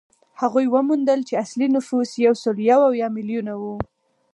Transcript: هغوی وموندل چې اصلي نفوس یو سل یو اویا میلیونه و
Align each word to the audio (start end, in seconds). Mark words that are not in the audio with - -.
هغوی 0.41 0.65
وموندل 0.73 1.19
چې 1.27 1.41
اصلي 1.43 1.67
نفوس 1.75 2.09
یو 2.25 2.33
سل 2.43 2.55
یو 2.69 2.79
اویا 2.89 3.07
میلیونه 3.17 3.53
و 3.61 3.63